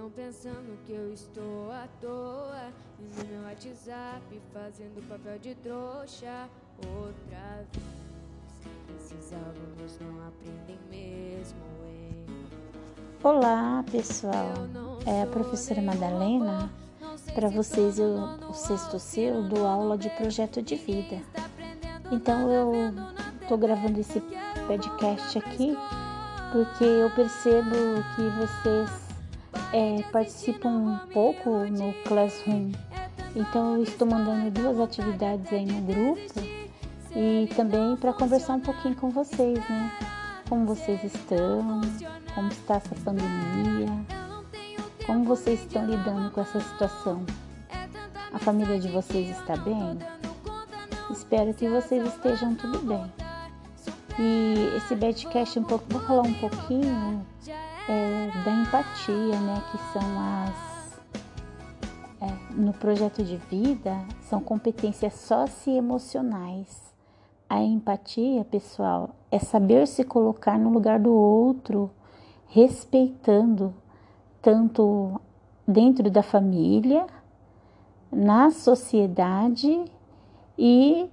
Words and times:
Estão 0.00 0.12
pensando 0.12 0.78
que 0.86 0.92
eu 0.92 1.12
estou 1.12 1.70
à 1.70 1.86
toa 2.00 2.72
e 2.98 3.02
no 3.02 3.28
meu 3.28 3.42
WhatsApp 3.42 4.40
fazendo 4.50 5.06
papel 5.06 5.38
de 5.38 5.54
trouxa 5.56 6.48
outra 6.78 7.66
vez. 7.70 8.96
Esses 8.96 9.34
alunos 9.34 9.98
não 10.00 10.26
aprendem 10.26 10.78
mesmo, 10.88 11.60
hein? 11.84 12.24
Olá, 13.22 13.84
pessoal. 13.92 14.54
É 15.04 15.20
a 15.20 15.26
professora 15.26 15.82
Madalena. 15.82 16.72
Para 17.34 17.50
vocês, 17.50 17.98
eu, 17.98 18.20
o 18.48 18.54
sexto 18.54 18.98
seu 18.98 19.42
dou 19.42 19.66
aula 19.66 19.98
de 19.98 20.08
projeto 20.16 20.62
de 20.62 20.76
vida. 20.76 21.20
Então, 22.10 22.50
eu 22.50 22.72
estou 23.42 23.58
gravando 23.58 24.00
esse 24.00 24.22
podcast 24.66 25.36
aqui 25.36 25.76
porque 26.52 26.84
eu 26.84 27.10
percebo 27.10 27.76
que 28.16 28.22
vocês 28.40 29.09
é, 29.72 30.02
participam 30.10 30.68
um 30.68 30.98
pouco 31.12 31.50
no 31.50 31.92
Classroom. 32.04 32.72
Então 33.34 33.76
eu 33.76 33.82
estou 33.84 34.08
mandando 34.08 34.50
duas 34.50 34.80
atividades 34.80 35.52
aí 35.52 35.64
no 35.64 35.80
grupo 35.82 36.20
e 37.14 37.48
também 37.54 37.96
para 37.96 38.12
conversar 38.12 38.54
um 38.54 38.60
pouquinho 38.60 38.96
com 38.96 39.10
vocês, 39.10 39.58
né? 39.68 39.92
Como 40.48 40.66
vocês 40.66 41.02
estão, 41.04 41.80
como 42.34 42.48
está 42.48 42.76
essa 42.76 42.94
pandemia, 43.04 43.86
como 45.06 45.24
vocês 45.24 45.60
estão 45.60 45.86
lidando 45.86 46.30
com 46.30 46.40
essa 46.40 46.60
situação. 46.60 47.24
A 48.32 48.38
família 48.38 48.78
de 48.78 48.88
vocês 48.88 49.30
está 49.30 49.56
bem? 49.56 49.98
Espero 51.10 51.54
que 51.54 51.68
vocês 51.68 52.06
estejam 52.06 52.54
tudo 52.54 52.78
bem. 52.80 53.12
E 54.18 54.76
esse 54.76 54.94
podcast 54.96 55.58
um 55.58 55.64
pouco, 55.64 55.84
vou 55.88 56.00
falar 56.02 56.22
um 56.22 56.34
pouquinho 56.34 57.24
é, 57.90 58.44
da 58.44 58.52
empatia, 58.52 59.40
né? 59.40 59.62
Que 59.72 59.78
são 59.92 60.02
as 60.20 60.70
é, 62.20 62.52
no 62.54 62.72
projeto 62.72 63.24
de 63.24 63.36
vida 63.36 63.96
são 64.20 64.40
competências 64.40 65.14
socioemocionais. 65.14 66.94
A 67.48 67.60
empatia, 67.62 68.44
pessoal, 68.44 69.10
é 69.30 69.40
saber 69.40 69.88
se 69.88 70.04
colocar 70.04 70.56
no 70.56 70.70
lugar 70.70 71.00
do 71.00 71.12
outro, 71.12 71.90
respeitando 72.46 73.74
tanto 74.40 75.20
dentro 75.66 76.10
da 76.10 76.22
família, 76.22 77.06
na 78.12 78.50
sociedade 78.50 79.84
e 80.56 81.08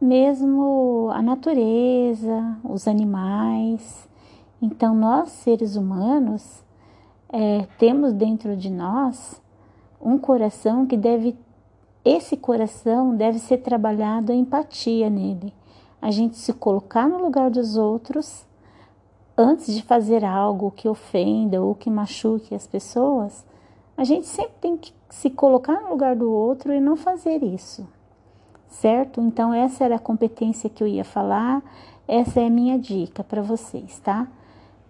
mesmo 0.00 1.08
a 1.12 1.22
natureza, 1.22 2.56
os 2.62 2.86
animais. 2.86 4.08
Então, 4.64 4.94
nós 4.94 5.28
seres 5.28 5.76
humanos 5.76 6.64
é, 7.28 7.66
temos 7.76 8.14
dentro 8.14 8.56
de 8.56 8.70
nós 8.70 9.38
um 10.00 10.16
coração 10.16 10.86
que 10.86 10.96
deve, 10.96 11.36
esse 12.02 12.34
coração 12.34 13.14
deve 13.14 13.38
ser 13.40 13.58
trabalhado 13.58 14.32
a 14.32 14.34
empatia 14.34 15.10
nele. 15.10 15.52
A 16.00 16.10
gente 16.10 16.38
se 16.38 16.50
colocar 16.54 17.06
no 17.06 17.18
lugar 17.18 17.50
dos 17.50 17.76
outros 17.76 18.46
antes 19.36 19.66
de 19.74 19.82
fazer 19.82 20.24
algo 20.24 20.70
que 20.70 20.88
ofenda 20.88 21.60
ou 21.60 21.74
que 21.74 21.90
machuque 21.90 22.54
as 22.54 22.66
pessoas. 22.66 23.44
A 23.98 24.02
gente 24.02 24.24
sempre 24.24 24.54
tem 24.62 24.78
que 24.78 24.94
se 25.10 25.28
colocar 25.28 25.78
no 25.82 25.90
lugar 25.90 26.16
do 26.16 26.32
outro 26.32 26.72
e 26.72 26.80
não 26.80 26.96
fazer 26.96 27.42
isso, 27.42 27.86
certo? 28.66 29.20
Então, 29.20 29.52
essa 29.52 29.84
era 29.84 29.96
a 29.96 29.98
competência 29.98 30.70
que 30.70 30.82
eu 30.82 30.88
ia 30.88 31.04
falar, 31.04 31.62
essa 32.08 32.40
é 32.40 32.46
a 32.46 32.50
minha 32.50 32.78
dica 32.78 33.22
para 33.22 33.42
vocês, 33.42 34.00
tá? 34.00 34.26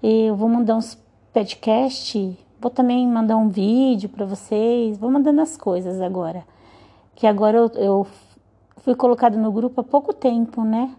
Eu 0.07 0.37
vou 0.37 0.51
mandar 0.51 0.77
uns 0.77 0.99
podcast, 1.33 2.39
vou 2.61 2.71
também 2.71 3.09
mandar 3.09 3.39
um 3.39 3.49
vídeo 3.49 4.07
para 4.07 4.27
vocês, 4.27 4.99
vou 4.99 5.11
mandando 5.11 5.41
as 5.41 5.57
coisas 5.57 5.99
agora. 5.99 6.45
Que 7.15 7.27
agora 7.27 7.57
eu, 7.57 7.69
eu 7.77 8.07
fui 8.83 8.95
colocada 8.95 9.39
no 9.39 9.51
grupo 9.51 9.81
há 9.81 9.85
pouco 9.85 10.13
tempo, 10.13 10.63
né? 10.63 10.95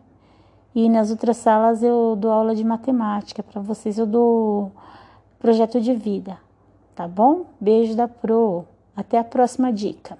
E 0.73 0.89
nas 0.89 1.11
outras 1.11 1.37
salas 1.37 1.83
eu 1.83 2.15
dou 2.15 2.31
aula 2.31 2.55
de 2.55 2.63
matemática 2.63 3.43
para 3.43 3.61
vocês, 3.61 3.99
eu 3.99 4.07
dou 4.07 4.71
projeto 5.37 5.79
de 5.79 5.93
vida, 5.93 6.39
tá 6.95 7.07
bom? 7.07 7.45
Beijo 7.61 7.95
da 7.95 8.07
Pro. 8.07 8.65
Até 8.95 9.19
a 9.19 9.23
próxima 9.23 9.71
dica. 9.71 10.17